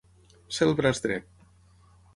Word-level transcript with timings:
Ser 0.57 0.69
el 0.69 0.73
braç 0.79 1.03
dret. 1.07 1.47